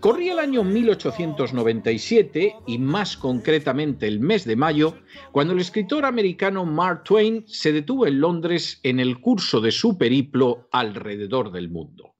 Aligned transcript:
Corría 0.00 0.32
el 0.34 0.38
año 0.38 0.62
1897 0.64 2.56
y 2.66 2.78
más 2.78 3.16
concretamente 3.16 4.06
el 4.06 4.20
mes 4.20 4.44
de 4.44 4.56
mayo, 4.56 4.98
cuando 5.32 5.52
el 5.54 5.60
escritor 5.60 6.04
americano 6.04 6.64
Mark 6.64 7.04
Twain 7.04 7.44
se 7.46 7.72
detuvo 7.72 8.06
en 8.06 8.20
Londres 8.20 8.80
en 8.82 9.00
el 9.00 9.20
curso 9.20 9.60
de 9.60 9.72
su 9.72 9.98
periplo 9.98 10.68
alrededor 10.70 11.50
del 11.52 11.70
mundo. 11.70 12.14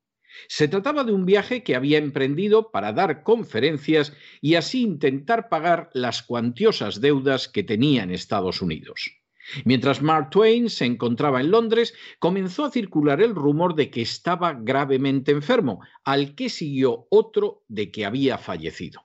Se 0.49 0.69
trataba 0.69 1.05
de 1.05 1.13
un 1.13 1.27
viaje 1.27 1.63
que 1.63 1.77
había 1.77 1.99
emprendido 1.99 2.71
para 2.71 2.93
dar 2.93 3.23
conferencias 3.23 4.13
y 4.41 4.57
así 4.57 4.83
intentar 4.83 5.49
pagar 5.49 5.91
las 5.95 6.23
cuantiosas 6.23 7.01
deudas 7.01 7.49
que 7.49 7.63
tenía 7.63 8.03
en 8.03 8.11
Estados 8.11 8.61
Unidos. 8.61 9.24
Mientras 9.65 10.03
Mark 10.03 10.31
Twain 10.31 10.71
se 10.71 10.85
encontraba 10.85 11.41
en 11.41 11.51
Londres, 11.51 11.95
comenzó 12.19 12.65
a 12.65 12.71
circular 12.71 13.21
el 13.21 13.35
rumor 13.35 13.75
de 13.75 13.91
que 13.91 14.03
estaba 14.03 14.55
gravemente 14.55 15.33
enfermo, 15.33 15.81
al 16.05 16.35
que 16.35 16.49
siguió 16.49 17.07
otro 17.11 17.65
de 17.69 17.91
que 17.91 18.05
había 18.05 18.39
fallecido. 18.39 19.03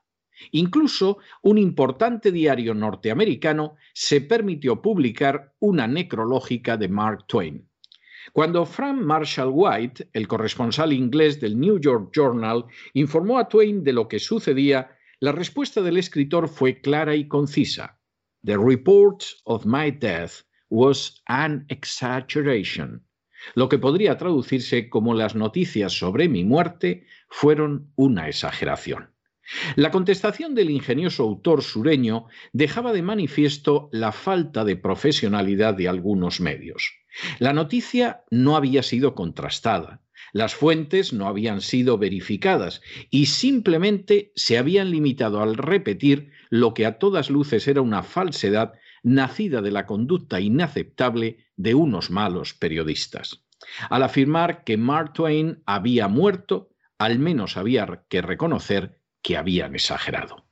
Incluso 0.52 1.18
un 1.42 1.58
importante 1.58 2.32
diario 2.32 2.74
norteamericano 2.74 3.76
se 3.94 4.22
permitió 4.22 4.82
publicar 4.82 5.54
una 5.60 5.88
necrológica 5.88 6.78
de 6.78 6.88
Mark 6.88 7.28
Twain. 7.28 7.68
Cuando 8.32 8.66
Frank 8.66 9.02
Marshall 9.02 9.52
White, 9.52 10.10
el 10.14 10.28
corresponsal 10.28 10.94
inglés 10.94 11.42
del 11.42 11.60
New 11.60 11.80
York 11.80 12.12
Journal, 12.14 12.66
informó 12.94 13.40
a 13.40 13.50
Twain 13.50 13.84
de 13.84 13.94
lo 13.94 14.08
que 14.08 14.20
sucedía, 14.20 14.96
la 15.20 15.32
respuesta 15.32 15.82
del 15.82 15.98
escritor 15.98 16.48
fue 16.48 16.80
clara 16.80 17.16
y 17.16 17.28
concisa. 17.28 17.99
The 18.44 18.58
report 18.58 19.24
of 19.46 19.66
my 19.66 19.92
death 19.92 20.44
was 20.70 21.22
an 21.28 21.66
exaggeration, 21.68 23.06
lo 23.56 23.70
que 23.70 23.80
podría 23.80 24.18
traducirse 24.18 24.90
como 24.90 25.14
las 25.14 25.36
noticias 25.36 25.94
sobre 25.94 26.30
mi 26.30 26.44
muerte 26.44 27.06
fueron 27.30 27.92
una 27.96 28.28
exageración. 28.28 29.14
La 29.76 29.90
contestación 29.90 30.54
del 30.54 30.70
ingenioso 30.70 31.24
autor 31.24 31.64
sureño 31.64 32.28
dejaba 32.54 32.94
de 32.94 33.02
manifiesto 33.02 33.90
la 33.92 34.12
falta 34.12 34.64
de 34.64 34.76
profesionalidad 34.76 35.74
de 35.74 35.88
algunos 35.88 36.40
medios. 36.40 36.94
La 37.40 37.54
noticia 37.54 38.24
no 38.30 38.56
había 38.56 38.84
sido 38.84 39.16
contrastada, 39.16 40.04
las 40.34 40.56
fuentes 40.56 41.14
no 41.14 41.28
habían 41.28 41.62
sido 41.62 41.98
verificadas 41.98 42.82
y 43.10 43.28
simplemente 43.28 44.32
se 44.36 44.58
habían 44.58 44.92
limitado 44.92 45.42
al 45.42 45.56
repetir 45.56 46.32
lo 46.50 46.74
que 46.74 46.86
a 46.86 47.00
todas 47.00 47.30
luces 47.30 47.68
era 47.68 47.82
una 47.82 48.04
falsedad 48.04 48.74
nacida 49.04 49.62
de 49.62 49.72
la 49.72 49.86
conducta 49.86 50.40
inaceptable 50.40 51.46
de 51.56 51.76
unos 51.76 52.10
malos 52.10 52.54
periodistas. 52.54 53.46
Al 53.90 54.04
afirmar 54.04 54.64
que 54.64 54.78
Mark 54.78 55.14
Twain 55.14 55.64
había 55.66 56.08
muerto, 56.08 56.70
al 56.98 57.20
menos 57.20 57.58
había 57.58 58.04
que 58.10 58.22
reconocer 58.22 59.00
que 59.22 59.38
habían 59.38 59.76
exagerado. 59.76 60.49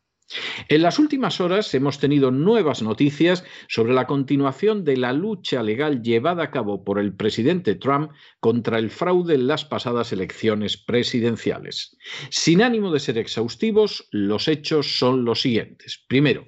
En 0.68 0.82
las 0.82 1.00
últimas 1.00 1.40
horas 1.40 1.74
hemos 1.74 2.00
tenido 2.00 2.32
nuevas 2.32 2.82
noticias 2.82 3.46
sobre 3.70 3.94
la 3.94 4.08
continuación 4.08 4.84
de 4.84 4.98
la 4.98 5.14
lucha 5.14 5.64
legal 5.64 6.02
llevada 6.02 6.44
a 6.44 6.52
cabo 6.52 6.84
por 6.84 7.00
el 7.00 7.14
presidente 7.14 7.76
Trump 7.76 8.12
contra 8.42 8.78
el 8.78 8.90
fraude 8.90 9.36
en 9.36 9.48
las 9.48 9.64
pasadas 9.64 10.12
elecciones 10.12 10.76
presidenciales. 10.76 11.98
Sin 12.30 12.62
ánimo 12.62 12.92
de 12.92 13.00
ser 13.00 13.18
exhaustivos, 13.18 14.10
los 14.12 14.50
hechos 14.50 14.98
son 15.00 15.24
los 15.24 15.42
siguientes. 15.42 16.04
Primero, 16.08 16.48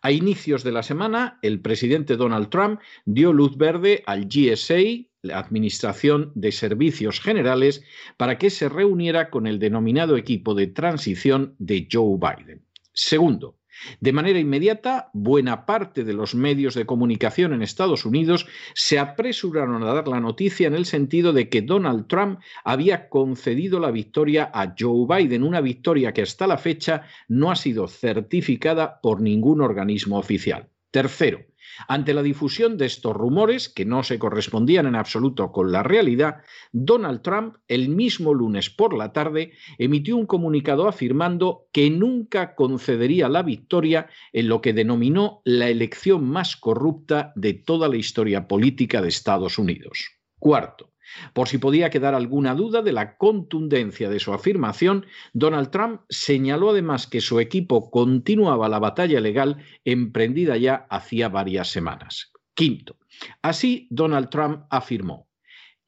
a 0.00 0.10
inicios 0.10 0.64
de 0.64 0.72
la 0.72 0.82
semana, 0.82 1.38
el 1.42 1.60
presidente 1.60 2.16
Donald 2.16 2.48
Trump 2.48 2.80
dio 3.04 3.34
luz 3.34 3.58
verde 3.58 4.02
al 4.06 4.26
GSA, 4.26 5.06
la 5.20 5.38
Administración 5.38 6.32
de 6.34 6.52
Servicios 6.52 7.20
Generales, 7.20 7.82
para 8.16 8.38
que 8.38 8.48
se 8.48 8.68
reuniera 8.68 9.28
con 9.28 9.46
el 9.46 9.58
denominado 9.58 10.16
equipo 10.16 10.54
de 10.54 10.68
transición 10.68 11.54
de 11.58 11.86
Joe 11.90 12.16
Biden. 12.16 12.67
Segundo, 13.00 13.60
de 14.00 14.12
manera 14.12 14.40
inmediata, 14.40 15.10
buena 15.12 15.66
parte 15.66 16.02
de 16.02 16.12
los 16.12 16.34
medios 16.34 16.74
de 16.74 16.84
comunicación 16.84 17.52
en 17.52 17.62
Estados 17.62 18.04
Unidos 18.04 18.48
se 18.74 18.98
apresuraron 18.98 19.84
a 19.84 19.94
dar 19.94 20.08
la 20.08 20.18
noticia 20.18 20.66
en 20.66 20.74
el 20.74 20.84
sentido 20.84 21.32
de 21.32 21.48
que 21.48 21.62
Donald 21.62 22.08
Trump 22.08 22.40
había 22.64 23.08
concedido 23.08 23.78
la 23.78 23.92
victoria 23.92 24.50
a 24.52 24.74
Joe 24.76 25.06
Biden, 25.06 25.44
una 25.44 25.60
victoria 25.60 26.12
que 26.12 26.22
hasta 26.22 26.48
la 26.48 26.58
fecha 26.58 27.04
no 27.28 27.52
ha 27.52 27.56
sido 27.56 27.86
certificada 27.86 29.00
por 29.00 29.20
ningún 29.20 29.60
organismo 29.60 30.18
oficial. 30.18 30.68
Tercero, 30.90 31.44
ante 31.86 32.14
la 32.14 32.22
difusión 32.22 32.76
de 32.76 32.86
estos 32.86 33.14
rumores, 33.14 33.68
que 33.68 33.84
no 33.84 34.02
se 34.02 34.18
correspondían 34.18 34.86
en 34.86 34.94
absoluto 34.94 35.52
con 35.52 35.72
la 35.72 35.82
realidad, 35.82 36.42
Donald 36.72 37.22
Trump, 37.22 37.56
el 37.68 37.88
mismo 37.88 38.34
lunes 38.34 38.70
por 38.70 38.96
la 38.96 39.12
tarde, 39.12 39.52
emitió 39.78 40.16
un 40.16 40.26
comunicado 40.26 40.88
afirmando 40.88 41.68
que 41.72 41.90
nunca 41.90 42.54
concedería 42.54 43.28
la 43.28 43.42
victoria 43.42 44.08
en 44.32 44.48
lo 44.48 44.60
que 44.60 44.72
denominó 44.72 45.42
la 45.44 45.68
elección 45.68 46.24
más 46.24 46.56
corrupta 46.56 47.32
de 47.34 47.54
toda 47.54 47.88
la 47.88 47.96
historia 47.96 48.48
política 48.48 49.02
de 49.02 49.08
Estados 49.08 49.58
Unidos. 49.58 50.10
Cuarto, 50.38 50.87
por 51.32 51.48
si 51.48 51.58
podía 51.58 51.90
quedar 51.90 52.14
alguna 52.14 52.54
duda 52.54 52.82
de 52.82 52.92
la 52.92 53.16
contundencia 53.16 54.08
de 54.08 54.20
su 54.20 54.32
afirmación, 54.32 55.06
Donald 55.32 55.70
Trump 55.70 56.02
señaló 56.08 56.70
además 56.70 57.06
que 57.06 57.20
su 57.20 57.40
equipo 57.40 57.90
continuaba 57.90 58.68
la 58.68 58.78
batalla 58.78 59.20
legal 59.20 59.58
emprendida 59.84 60.56
ya 60.56 60.86
hacía 60.90 61.28
varias 61.28 61.68
semanas. 61.68 62.32
Quinto, 62.54 62.96
así 63.42 63.86
Donald 63.90 64.30
Trump 64.30 64.64
afirmó, 64.70 65.27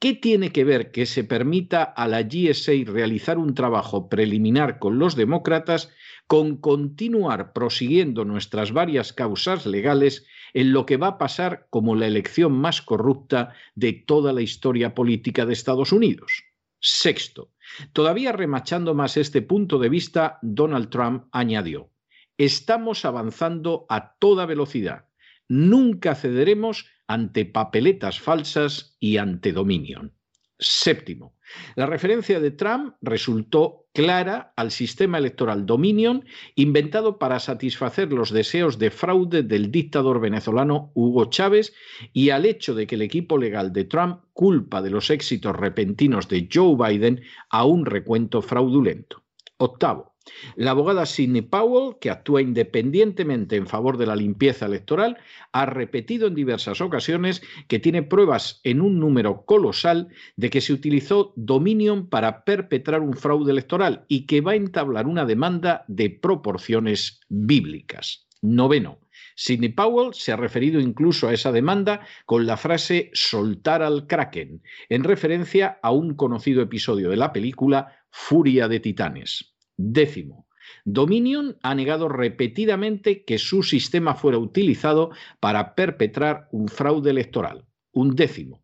¿Qué 0.00 0.15
tiene 0.15 0.50
que 0.50 0.65
ver 0.65 0.93
que 0.93 1.05
se 1.05 1.25
permita 1.25 1.83
a 1.83 2.09
la 2.09 2.22
GSA 2.22 2.72
realizar 2.86 3.36
un 3.36 3.54
trabajo 3.54 4.09
preliminar 4.09 4.78
con 4.78 4.98
los 4.98 5.15
demócratas 5.15 5.91
con 6.27 6.57
continuar 6.57 7.53
prosiguiendo 7.53 8.24
nuestras 8.24 8.72
varias 8.72 9.13
causas 9.13 9.66
legales 9.66 10.27
en 10.54 10.72
lo 10.72 10.86
que 10.86 10.97
va 10.97 11.09
a 11.09 11.19
pasar 11.19 11.66
como 11.69 11.97
la 11.97 12.07
elección 12.07 12.53
más 12.53 12.80
corrupta 12.80 13.53
de 13.74 13.92
toda 13.92 14.33
la 14.33 14.41
historia 14.41 14.95
política 14.95 15.45
de 15.45 15.53
Estados 15.53 15.92
Unidos. 15.92 16.45
Sexto, 16.80 17.53
todavía 17.92 18.33
remachando 18.33 18.95
más 18.95 19.19
este 19.19 19.42
punto 19.42 19.78
de 19.78 19.91
vista, 19.91 20.39
Donald 20.41 20.89
Trump 20.89 21.24
añadió, 21.30 21.91
estamos 22.39 23.04
avanzando 23.04 23.84
a 23.91 24.15
toda 24.15 24.47
velocidad. 24.47 25.09
Nunca 25.50 26.14
cederemos 26.14 26.86
ante 27.08 27.44
papeletas 27.44 28.20
falsas 28.20 28.97
y 29.00 29.16
ante 29.16 29.52
Dominion. 29.52 30.14
Séptimo, 30.60 31.34
La 31.74 31.86
referencia 31.86 32.38
de 32.38 32.52
Trump 32.52 32.94
resultó 33.00 33.88
clara 33.92 34.52
al 34.54 34.70
sistema 34.70 35.18
electoral 35.18 35.66
Dominion 35.66 36.24
inventado 36.54 37.18
para 37.18 37.41
satisfacer 37.41 38.12
los 38.12 38.30
deseos 38.30 38.78
de 38.78 38.92
fraude 38.92 39.42
del 39.42 39.72
dictador 39.72 40.20
venezolano 40.20 40.92
Hugo 40.94 41.24
Chávez 41.24 41.74
y 42.12 42.30
al 42.30 42.44
hecho 42.44 42.76
de 42.76 42.86
que 42.86 42.94
el 42.94 43.02
equipo 43.02 43.36
legal 43.36 43.72
de 43.72 43.86
Trump 43.86 44.20
culpa 44.32 44.80
de 44.82 44.91
los 44.91 45.10
éxitos 45.10 45.56
repentinos 45.56 46.28
de 46.28 46.48
Joe 46.52 46.76
Biden 46.76 47.22
a 47.48 47.64
un 47.64 47.86
recuento 47.86 48.41
fraudulento. 48.41 49.24
Octavo, 49.56 50.09
la 50.56 50.72
abogada 50.72 51.06
Sidney 51.06 51.42
Powell, 51.42 51.97
que 52.00 52.10
actúa 52.10 52.42
independientemente 52.42 53.56
en 53.56 53.66
favor 53.66 53.97
de 53.97 54.06
la 54.06 54.16
limpieza 54.16 54.66
electoral, 54.66 55.18
ha 55.53 55.66
repetido 55.66 56.27
en 56.27 56.34
diversas 56.34 56.80
ocasiones 56.80 57.42
que 57.68 57.78
tiene 57.78 58.03
pruebas 58.03 58.60
en 58.65 58.80
un 58.80 58.98
número 58.98 59.44
colosal 59.44 60.09
de 60.36 60.50
que 60.50 60.60
se 60.60 60.72
utilizó 60.72 61.32
Dominion 61.36 62.09
para 62.09 62.44
perpetrar 62.44 63.00
un 63.00 63.15
fraude 63.15 63.53
electoral 63.53 64.04
y 64.09 64.27
que 64.27 64.41
va 64.41 64.53
a 64.53 64.56
entablar 64.56 65.06
una 65.06 65.24
demanda 65.24 65.84
de 65.88 66.10
proporciones 66.10 67.21
bíblicas. 67.28 68.26
Noveno. 68.42 68.98
Sidney 69.36 69.71
Powell 69.71 70.12
se 70.12 70.33
ha 70.33 70.36
referido 70.36 70.80
incluso 70.80 71.28
a 71.28 71.33
esa 71.33 71.50
demanda 71.50 72.00
con 72.26 72.47
la 72.47 72.56
frase 72.56 73.10
soltar 73.15 73.83
al 73.83 74.06
kraken, 74.06 74.62
en 74.88 75.04
referencia 75.04 75.78
a 75.83 75.92
un 75.92 76.15
conocido 76.15 76.60
episodio 76.60 77.09
de 77.09 77.16
la 77.16 77.33
película 77.33 78.04
Furia 78.10 78.68
de 78.68 78.80
Titanes. 78.80 79.49
Décimo. 79.82 80.47
Dominion 80.84 81.56
ha 81.62 81.74
negado 81.74 82.09
repetidamente 82.10 83.24
que 83.24 83.38
su 83.38 83.62
sistema 83.62 84.15
fuera 84.15 84.36
utilizado 84.36 85.10
para 85.41 85.74
perpetrar 85.74 86.48
un 86.53 86.68
fraude 86.68 87.10
electoral. 87.10 87.65
Un 87.92 88.15
décimo. 88.15 88.62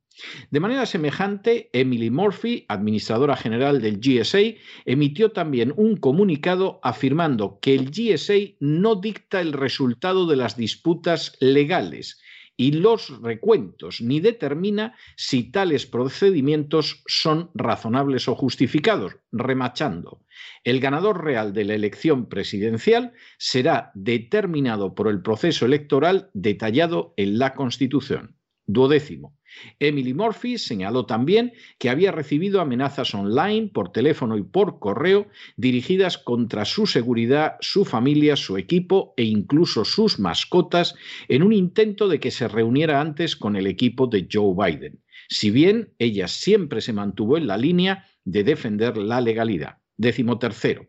De 0.51 0.61
manera 0.61 0.85
semejante, 0.85 1.71
Emily 1.73 2.11
Murphy, 2.11 2.67
administradora 2.69 3.35
general 3.37 3.81
del 3.81 3.99
GSA, 3.99 4.57
emitió 4.85 5.33
también 5.33 5.73
un 5.77 5.97
comunicado 5.97 6.81
afirmando 6.83 7.59
que 7.61 7.75
el 7.75 7.91
GSA 7.91 8.57
no 8.61 8.97
dicta 8.97 9.41
el 9.41 9.55
resultado 9.55 10.27
de 10.27 10.37
las 10.37 10.57
disputas 10.57 11.37
legales, 11.41 12.21
y 12.57 12.73
los 12.73 13.21
recuentos, 13.21 14.01
ni 14.01 14.21
determina 14.21 14.95
si 15.17 15.51
tales 15.51 15.87
procedimientos 15.87 17.03
son 17.07 17.51
razonables 17.55 18.29
o 18.29 18.35
justificados, 18.35 19.17
remachando. 19.33 20.23
El 20.65 20.81
ganador 20.81 21.25
real 21.25 21.53
de 21.53 21.65
la 21.65 21.75
elección 21.75 22.29
presidencial 22.29 23.13
será 23.39 23.91
determinado 23.95 24.95
por 24.95 25.09
el 25.09 25.23
proceso 25.23 25.67
electoral 25.67 26.31
detallado 26.35 27.15
en 27.17 27.39
la 27.39 27.55
Constitución. 27.55 28.36
Duodécimo. 28.67 29.37
Emily 29.79 30.13
Murphy 30.13 30.59
señaló 30.59 31.07
también 31.07 31.53
que 31.79 31.89
había 31.89 32.13
recibido 32.13 32.61
amenazas 32.61 33.15
online, 33.15 33.71
por 33.73 33.93
teléfono 33.93 34.37
y 34.37 34.43
por 34.43 34.79
correo 34.79 35.29
dirigidas 35.57 36.19
contra 36.19 36.65
su 36.65 36.87
seguridad, 36.87 37.57
su 37.61 37.85
familia, 37.85 38.37
su 38.37 38.57
equipo 38.57 39.15
e 39.17 39.25
incluso 39.25 39.85
sus 39.85 40.19
mascotas 40.19 40.95
en 41.29 41.43
un 41.43 41.53
intento 41.53 42.09
de 42.09 42.21
que 42.21 42.31
se 42.31 42.49
reuniera 42.49 43.01
antes 43.01 43.37
con 43.37 43.57
el 43.57 43.67
equipo 43.67 44.07
de 44.07 44.29
Joe 44.31 44.55
Biden, 44.55 45.03
si 45.29 45.51
bien 45.51 45.95
ella 45.99 46.29
siempre 46.29 46.81
se 46.81 46.93
mantuvo 46.93 47.37
en 47.37 47.47
la 47.47 47.57
línea 47.57 48.05
de 48.25 48.45
defender 48.45 48.97
la 48.97 49.21
legalidad. 49.21 49.79
Décimo 49.97 50.39
tercero. 50.39 50.87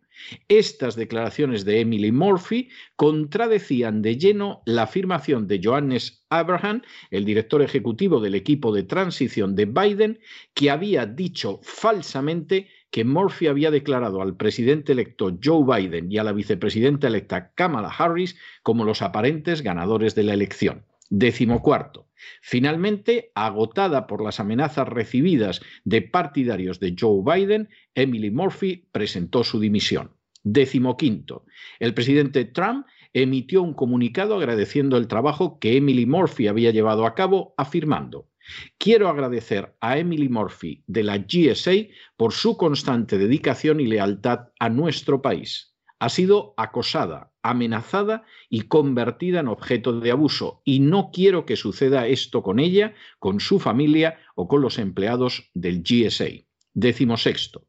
Estas 0.47 0.95
declaraciones 0.95 1.63
de 1.63 1.79
Emily 1.79 2.11
Murphy 2.11 2.69
contradecían 2.95 4.01
de 4.01 4.17
lleno 4.17 4.61
la 4.65 4.83
afirmación 4.83 5.47
de 5.47 5.61
Johannes 5.63 6.25
Abraham, 6.29 6.81
el 7.11 7.23
director 7.23 7.61
ejecutivo 7.61 8.19
del 8.19 8.35
equipo 8.35 8.73
de 8.73 8.83
transición 8.83 9.55
de 9.55 9.65
Biden, 9.65 10.19
que 10.53 10.71
había 10.71 11.05
dicho 11.05 11.59
falsamente 11.61 12.67
que 12.89 13.05
Murphy 13.05 13.47
había 13.47 13.71
declarado 13.71 14.21
al 14.21 14.35
presidente 14.35 14.93
electo 14.93 15.37
Joe 15.41 15.63
Biden 15.63 16.11
y 16.11 16.17
a 16.17 16.23
la 16.23 16.33
vicepresidenta 16.33 17.07
electa 17.07 17.51
Kamala 17.53 17.89
Harris 17.89 18.37
como 18.63 18.85
los 18.85 19.01
aparentes 19.01 19.61
ganadores 19.61 20.15
de 20.15 20.23
la 20.23 20.33
elección. 20.33 20.85
Décimo 21.09 21.61
cuarto. 21.61 22.06
Finalmente, 22.41 23.31
agotada 23.35 24.07
por 24.07 24.23
las 24.23 24.39
amenazas 24.39 24.87
recibidas 24.87 25.61
de 25.83 26.01
partidarios 26.01 26.79
de 26.79 26.95
Joe 26.97 27.21
Biden, 27.23 27.69
Emily 27.95 28.31
Murphy 28.31 28.87
presentó 28.91 29.43
su 29.43 29.59
dimisión. 29.59 30.11
Décimo 30.43 30.97
quinto. 30.97 31.45
El 31.79 31.93
presidente 31.93 32.45
Trump 32.45 32.85
emitió 33.13 33.61
un 33.61 33.73
comunicado 33.73 34.35
agradeciendo 34.35 34.97
el 34.97 35.07
trabajo 35.07 35.59
que 35.59 35.77
Emily 35.77 36.05
Murphy 36.05 36.47
había 36.47 36.71
llevado 36.71 37.05
a 37.05 37.15
cabo, 37.15 37.53
afirmando 37.57 38.29
Quiero 38.77 39.09
agradecer 39.09 39.75
a 39.81 39.97
Emily 39.97 40.29
Murphy 40.29 40.83
de 40.87 41.03
la 41.03 41.17
GSA 41.17 41.87
por 42.15 42.33
su 42.33 42.57
constante 42.57 43.17
dedicación 43.17 43.79
y 43.79 43.87
lealtad 43.87 44.49
a 44.59 44.69
nuestro 44.69 45.21
país. 45.21 45.75
Ha 45.99 46.09
sido 46.09 46.53
acosada, 46.57 47.31
amenazada 47.49 48.23
y 48.49 48.61
convertida 48.63 49.39
en 49.39 49.47
objeto 49.47 49.99
de 49.99 50.11
abuso. 50.11 50.61
Y 50.63 50.79
no 50.79 51.11
quiero 51.11 51.45
que 51.45 51.55
suceda 51.55 52.07
esto 52.07 52.43
con 52.43 52.59
ella, 52.59 52.93
con 53.19 53.39
su 53.39 53.59
familia 53.59 54.17
o 54.35 54.47
con 54.47 54.61
los 54.61 54.79
empleados 54.79 55.49
del 55.53 55.83
GSA. 55.83 56.47
Décimo 56.79 57.17
sexto. 57.17 57.65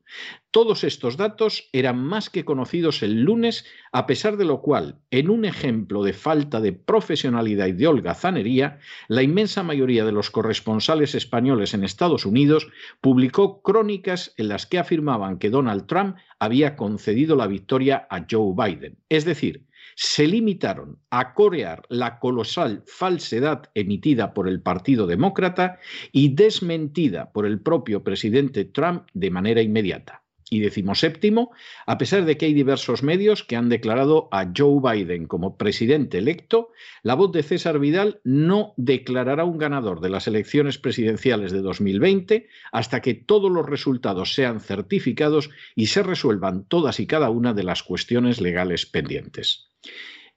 Todos 0.50 0.84
estos 0.84 1.16
datos 1.16 1.70
eran 1.72 2.04
más 2.04 2.28
que 2.28 2.44
conocidos 2.44 3.02
el 3.02 3.22
lunes, 3.22 3.64
a 3.90 4.06
pesar 4.06 4.36
de 4.36 4.44
lo 4.44 4.60
cual, 4.60 4.98
en 5.10 5.30
un 5.30 5.46
ejemplo 5.46 6.02
de 6.02 6.12
falta 6.12 6.60
de 6.60 6.74
profesionalidad 6.74 7.68
y 7.68 7.72
de 7.72 7.86
holgazanería, 7.86 8.80
la 9.08 9.22
inmensa 9.22 9.62
mayoría 9.62 10.04
de 10.04 10.12
los 10.12 10.30
corresponsales 10.30 11.14
españoles 11.14 11.72
en 11.72 11.84
Estados 11.84 12.26
Unidos 12.26 12.68
publicó 13.00 13.62
crónicas 13.62 14.34
en 14.36 14.48
las 14.48 14.66
que 14.66 14.78
afirmaban 14.78 15.38
que 15.38 15.48
Donald 15.48 15.86
Trump 15.86 16.16
había 16.38 16.76
concedido 16.76 17.34
la 17.34 17.46
victoria 17.46 18.06
a 18.10 18.26
Joe 18.30 18.52
Biden. 18.54 18.98
Es 19.08 19.24
decir, 19.24 19.67
se 19.96 20.26
limitaron 20.26 20.98
a 21.10 21.34
corear 21.34 21.82
la 21.88 22.18
colosal 22.18 22.82
falsedad 22.86 23.64
emitida 23.74 24.34
por 24.34 24.48
el 24.48 24.62
Partido 24.62 25.06
Demócrata 25.06 25.78
y 26.12 26.34
desmentida 26.34 27.32
por 27.32 27.46
el 27.46 27.60
propio 27.60 28.04
presidente 28.04 28.64
Trump 28.64 29.08
de 29.14 29.30
manera 29.30 29.62
inmediata. 29.62 30.22
Y 30.50 30.60
séptimo, 30.94 31.50
a 31.86 31.98
pesar 31.98 32.24
de 32.24 32.36
que 32.36 32.46
hay 32.46 32.54
diversos 32.54 33.02
medios 33.02 33.44
que 33.44 33.56
han 33.56 33.68
declarado 33.68 34.28
a 34.32 34.50
Joe 34.56 34.80
Biden 34.80 35.26
como 35.26 35.56
presidente 35.56 36.18
electo, 36.18 36.70
la 37.02 37.14
voz 37.14 37.32
de 37.32 37.42
César 37.42 37.78
Vidal 37.78 38.20
no 38.24 38.72
declarará 38.76 39.44
un 39.44 39.58
ganador 39.58 40.00
de 40.00 40.10
las 40.10 40.26
elecciones 40.26 40.78
presidenciales 40.78 41.52
de 41.52 41.60
2020 41.60 42.48
hasta 42.72 43.00
que 43.00 43.14
todos 43.14 43.50
los 43.50 43.66
resultados 43.66 44.34
sean 44.34 44.60
certificados 44.60 45.50
y 45.74 45.88
se 45.88 46.02
resuelvan 46.02 46.64
todas 46.64 47.00
y 47.00 47.06
cada 47.06 47.30
una 47.30 47.52
de 47.52 47.64
las 47.64 47.82
cuestiones 47.82 48.40
legales 48.40 48.86
pendientes. 48.86 49.68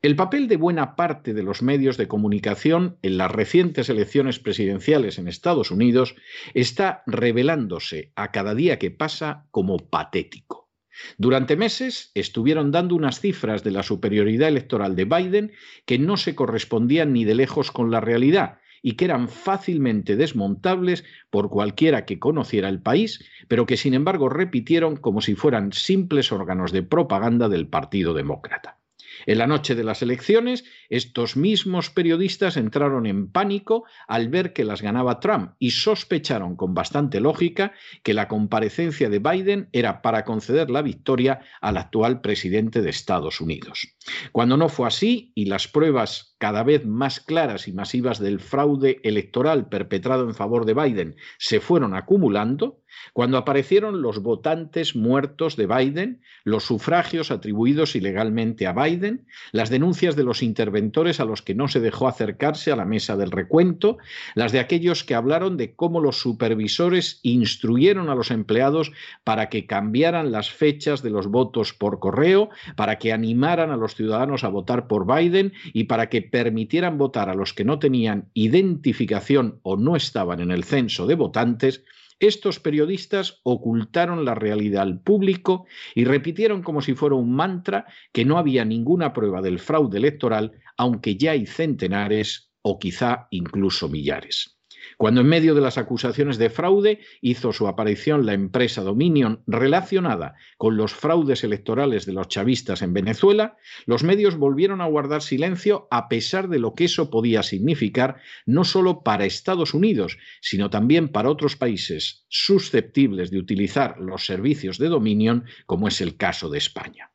El 0.04 0.16
papel 0.16 0.48
de 0.48 0.58
buena 0.58 0.96
parte 0.96 1.36
de 1.36 1.44
los 1.44 1.62
medios 1.62 1.96
de 1.96 2.08
comunicación 2.08 2.98
en 3.04 3.20
las 3.20 3.30
recientes 3.30 3.88
elecciones 3.88 4.40
presidenciales 4.40 5.20
en 5.20 5.28
Estados 5.28 5.70
Unidos 5.70 6.16
está 6.56 7.04
revelándose 7.06 8.12
a 8.16 8.32
cada 8.32 8.56
día 8.56 8.80
que 8.80 8.90
pasa 8.90 9.46
como 9.52 9.78
patético. 9.78 10.72
Durante 11.20 11.56
meses 11.56 12.10
estuvieron 12.16 12.72
dando 12.72 12.96
unas 12.96 13.20
cifras 13.20 13.64
de 13.64 13.70
la 13.70 13.84
superioridad 13.84 14.48
electoral 14.48 14.96
de 14.96 15.06
Biden 15.06 15.52
que 15.86 16.00
no 16.00 16.18
se 16.18 16.34
correspondían 16.34 17.14
ni 17.14 17.24
de 17.24 17.36
lejos 17.36 17.70
con 17.70 17.92
la 17.92 18.02
realidad 18.02 18.58
y 18.82 18.94
que 18.94 19.06
eran 19.06 19.30
fácilmente 19.30 20.16
desmontables 20.16 21.04
por 21.30 21.52
cualquiera 21.52 22.06
que 22.06 22.18
conociera 22.18 22.70
el 22.70 22.82
país, 22.82 23.24
pero 23.48 23.68
que 23.68 23.78
sin 23.78 23.94
embargo 23.94 24.30
repitieron 24.30 24.98
como 24.98 25.22
si 25.22 25.36
fueran 25.36 25.74
simples 25.74 26.32
órganos 26.32 26.72
de 26.72 26.82
propaganda 26.82 27.50
del 27.50 27.68
Partido 27.68 28.16
Demócrata. 28.16 28.81
En 29.26 29.38
la 29.38 29.48
noche 29.48 29.76
de 29.76 29.84
las 29.84 30.02
elecciones, 30.02 30.64
estos 30.90 31.38
mismos 31.38 31.90
periodistas 31.90 32.58
entraron 32.58 33.06
en 33.06 33.32
pánico 33.32 33.86
al 34.08 34.30
ver 34.30 34.54
que 34.54 34.64
las 34.64 34.82
ganaba 34.82 35.20
Trump 35.20 35.54
y 35.60 35.72
sospecharon 35.72 36.56
con 36.56 36.74
bastante 36.74 37.20
lógica 37.20 37.74
que 38.04 38.14
la 38.14 38.28
comparecencia 38.28 39.10
de 39.10 39.20
Biden 39.20 39.70
era 39.72 40.02
para 40.02 40.26
conceder 40.26 40.70
la 40.70 40.82
victoria 40.82 41.42
al 41.62 41.78
actual 41.78 42.22
presidente 42.22 42.82
de 42.82 42.90
Estados 42.90 43.42
Unidos. 43.42 43.96
Cuando 44.32 44.58
no 44.58 44.70
fue 44.70 44.88
así 44.88 45.32
y 45.36 45.46
las 45.46 45.68
pruebas 45.68 46.36
cada 46.40 46.64
vez 46.64 46.86
más 46.86 47.20
claras 47.20 47.68
y 47.68 47.74
masivas 47.74 48.20
del 48.20 48.40
fraude 48.40 49.00
electoral 49.04 49.70
perpetrado 49.70 50.24
en 50.24 50.34
favor 50.34 50.66
de 50.66 50.74
Biden 50.74 51.16
se 51.38 51.60
fueron 51.60 51.94
acumulando, 51.94 52.82
cuando 53.14 53.38
aparecieron 53.38 54.02
los 54.02 54.22
votantes 54.22 54.96
muertos 54.96 55.56
de 55.56 55.68
Biden, 55.68 56.22
los 56.44 56.64
sufragios 56.64 57.32
atribuidos 57.32 57.96
ilegalmente 57.96 58.68
a 58.68 58.74
Biden, 58.74 59.28
las 59.52 59.70
denuncias 59.70 60.16
de 60.16 60.24
los 60.24 60.44
interventores 60.44 61.20
a 61.20 61.26
los 61.26 61.42
que 61.42 61.56
no 61.56 61.68
se 61.68 61.80
dejó 61.80 62.08
acercarse 62.08 62.72
a 62.72 62.76
la 62.76 62.86
mesa 62.86 63.16
del 63.18 63.32
recuento, 63.32 63.98
las 64.36 64.52
de 64.52 64.60
aquellos 64.60 65.04
que 65.04 65.16
hablaron 65.16 65.58
de 65.58 65.76
cómo 65.76 66.02
los 66.02 66.20
supervisores 66.20 67.20
instruyeron 67.24 68.10
a 68.10 68.16
los 68.16 68.32
empleados 68.32 68.92
para 69.24 69.50
que 69.50 69.66
cambiaran 69.66 70.32
las 70.32 70.52
fechas 70.52 71.02
de 71.02 71.12
los 71.12 71.28
votos 71.28 71.74
por 71.74 72.00
correo, 72.00 72.50
para 72.76 72.98
que 72.98 73.14
animaran 73.14 73.72
a 73.72 73.78
ciudadanos 73.96 74.44
a 74.44 74.50
votar 74.50 74.88
por 74.88 75.06
Biden 75.06 75.54
y 75.74 75.86
para 75.86 76.10
que 76.10 76.22
permitieran 76.22 76.98
votar 76.98 77.30
a 77.30 77.36
los 77.36 77.54
que 77.54 77.66
no 77.66 77.80
tenían 77.80 78.30
identificación 78.34 79.60
o 79.64 79.78
no 79.78 79.96
estaban 79.96 80.40
en 80.40 80.52
el 80.52 80.64
censo 80.64 81.08
de 81.08 81.16
votantes, 81.16 81.84
Estos 82.22 82.60
periodistas 82.60 83.42
ocultaron 83.42 84.26
la 84.26 84.36
realidad 84.36 84.84
al 84.84 85.02
público 85.02 85.66
y 85.96 86.06
repitieron 86.06 86.62
como 86.62 86.82
si 86.82 86.94
fuera 86.94 87.16
un 87.16 87.34
mantra 87.34 87.88
que 88.14 88.26
no 88.26 88.38
había 88.38 88.64
ninguna 88.64 89.12
prueba 89.12 89.42
del 89.42 89.58
fraude 89.58 89.98
electoral, 89.98 90.52
aunque 90.78 91.18
ya 91.18 91.32
hay 91.32 91.48
centenares 91.48 92.52
o 92.62 92.78
quizá 92.78 93.28
incluso 93.32 93.90
millares. 93.90 94.61
Cuando 95.02 95.22
en 95.22 95.30
medio 95.30 95.56
de 95.56 95.62
las 95.62 95.80
acusaciones 95.80 96.38
de 96.38 96.52
fraude 96.52 97.00
hizo 97.22 97.54
su 97.54 97.68
aparición 97.68 98.28
la 98.28 98.36
empresa 98.36 98.84
Dominion 98.84 99.42
relacionada 99.48 100.36
con 100.60 100.78
los 100.78 100.94
fraudes 100.94 101.44
electorales 101.44 102.06
de 102.06 102.14
los 102.14 102.28
chavistas 102.28 102.84
en 102.84 102.94
Venezuela, 102.94 103.58
los 103.88 104.04
medios 104.04 104.38
volvieron 104.38 104.80
a 104.80 104.86
guardar 104.86 105.24
silencio 105.24 105.88
a 105.90 106.08
pesar 106.08 106.50
de 106.50 106.60
lo 106.60 106.76
que 106.76 106.84
eso 106.84 107.10
podía 107.10 107.42
significar 107.42 108.18
no 108.46 108.64
solo 108.64 109.02
para 109.02 109.26
Estados 109.26 109.74
Unidos, 109.74 110.20
sino 110.40 110.70
también 110.70 111.08
para 111.08 111.32
otros 111.32 111.56
países 111.56 112.28
susceptibles 112.30 113.32
de 113.32 113.40
utilizar 113.40 113.98
los 113.98 114.28
servicios 114.28 114.78
de 114.78 114.90
Dominion, 114.90 115.46
como 115.66 115.88
es 115.88 116.00
el 116.02 116.16
caso 116.16 116.48
de 116.48 116.60
España. 116.60 117.11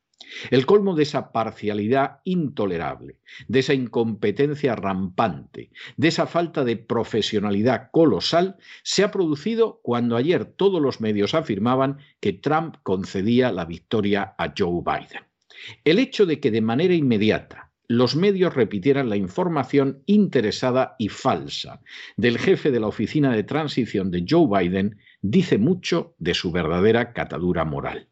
El 0.51 0.67
colmo 0.67 0.95
de 0.95 1.03
esa 1.03 1.31
parcialidad 1.33 2.21
intolerable, 2.25 3.19
de 3.49 3.59
esa 3.59 3.75
incompetencia 3.75 4.75
rampante, 4.75 5.71
de 5.97 6.09
esa 6.09 6.27
falta 6.27 6.65
de 6.65 6.77
profesionalidad 6.77 7.91
colosal, 7.93 8.57
se 8.83 9.05
ha 9.05 9.11
producido 9.11 9.81
cuando 9.83 10.17
ayer 10.17 10.45
todos 10.45 10.81
los 10.81 11.01
medios 11.01 11.35
afirmaban 11.35 11.99
que 12.21 12.33
Trump 12.33 12.77
concedía 12.83 13.53
la 13.53 13.65
victoria 13.65 14.35
a 14.39 14.55
Joe 14.57 14.83
Biden. 14.83 15.23
El 15.85 15.99
hecho 15.99 16.27
de 16.27 16.41
que 16.41 16.51
de 16.51 16.61
manera 16.61 16.95
inmediata 16.95 17.71
los 17.89 18.17
medios 18.17 18.55
repitieran 18.55 19.09
la 19.09 19.17
información 19.17 20.03
interesada 20.07 20.97
y 20.99 21.09
falsa 21.09 21.81
del 22.17 22.39
jefe 22.39 22.71
de 22.71 22.81
la 22.81 22.89
oficina 22.89 23.33
de 23.33 23.45
transición 23.45 24.11
de 24.11 24.25
Joe 24.29 24.49
Biden 24.49 24.99
dice 25.23 25.59
mucho 25.59 26.15
de 26.19 26.35
su 26.35 26.51
verdadera 26.51 27.13
catadura 27.13 27.65
moral. 27.65 28.09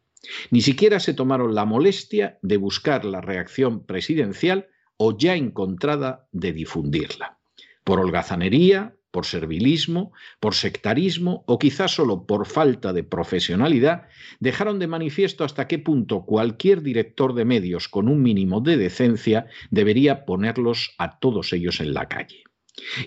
Ni 0.51 0.61
siquiera 0.61 0.99
se 0.99 1.13
tomaron 1.13 1.55
la 1.55 1.65
molestia 1.65 2.37
de 2.41 2.57
buscar 2.57 3.05
la 3.05 3.21
reacción 3.21 3.85
presidencial 3.85 4.67
o 4.97 5.17
ya 5.17 5.35
encontrada 5.35 6.27
de 6.31 6.53
difundirla. 6.53 7.37
Por 7.83 7.99
holgazanería, 7.99 8.95
por 9.11 9.25
servilismo, 9.25 10.11
por 10.41 10.55
sectarismo 10.55 11.45
o 11.47 11.57
quizás 11.57 11.95
solo 11.95 12.25
por 12.25 12.45
falta 12.45 12.91
de 12.91 13.03
profesionalidad, 13.03 14.09
dejaron 14.41 14.77
de 14.77 14.87
manifiesto 14.87 15.45
hasta 15.45 15.67
qué 15.67 15.79
punto 15.79 16.25
cualquier 16.25 16.81
director 16.81 17.33
de 17.33 17.45
medios 17.45 17.87
con 17.87 18.09
un 18.09 18.21
mínimo 18.21 18.59
de 18.59 18.75
decencia 18.75 19.45
debería 19.71 20.25
ponerlos 20.25 20.95
a 20.97 21.19
todos 21.19 21.53
ellos 21.53 21.79
en 21.79 21.93
la 21.93 22.09
calle. 22.09 22.43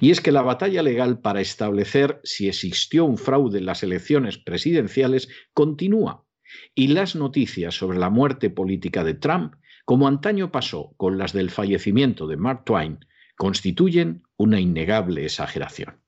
Y 0.00 0.10
es 0.10 0.22
que 0.22 0.32
la 0.32 0.40
batalla 0.40 0.82
legal 0.82 1.20
para 1.20 1.42
establecer 1.42 2.20
si 2.24 2.48
existió 2.48 3.04
un 3.04 3.18
fraude 3.18 3.58
en 3.58 3.66
las 3.66 3.82
elecciones 3.82 4.38
presidenciales 4.38 5.28
continúa 5.52 6.24
y 6.74 6.88
las 6.88 7.14
noticias 7.14 7.74
sobre 7.74 7.98
la 7.98 8.10
muerte 8.10 8.50
política 8.50 9.04
de 9.04 9.14
Trump, 9.14 9.54
como 9.84 10.08
antaño 10.08 10.52
pasó 10.52 10.92
con 10.96 11.18
las 11.18 11.32
del 11.32 11.50
fallecimiento 11.50 12.26
de 12.26 12.36
Mark 12.36 12.64
Twain, 12.64 12.98
constituyen 13.36 14.22
una 14.36 14.60
innegable 14.60 15.24
exageración. 15.24 16.00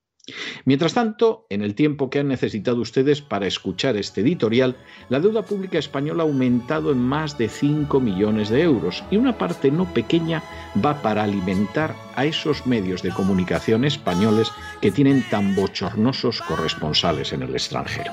Mientras 0.64 0.94
tanto, 0.94 1.46
en 1.48 1.62
el 1.62 1.74
tiempo 1.74 2.10
que 2.10 2.20
han 2.20 2.28
necesitado 2.28 2.80
ustedes 2.80 3.22
para 3.22 3.46
escuchar 3.46 3.96
este 3.96 4.20
editorial, 4.20 4.76
la 5.08 5.20
deuda 5.20 5.42
pública 5.42 5.78
española 5.78 6.22
ha 6.22 6.26
aumentado 6.26 6.92
en 6.92 6.98
más 6.98 7.38
de 7.38 7.48
5 7.48 8.00
millones 8.00 8.48
de 8.48 8.62
euros 8.62 9.02
y 9.10 9.16
una 9.16 9.38
parte 9.38 9.70
no 9.70 9.92
pequeña 9.92 10.42
va 10.84 11.00
para 11.02 11.24
alimentar 11.24 11.94
a 12.14 12.26
esos 12.26 12.66
medios 12.66 13.02
de 13.02 13.10
comunicación 13.10 13.84
españoles 13.84 14.52
que 14.80 14.90
tienen 14.90 15.24
tan 15.30 15.54
bochornosos 15.54 16.42
corresponsales 16.42 17.32
en 17.32 17.42
el 17.42 17.52
extranjero. 17.52 18.12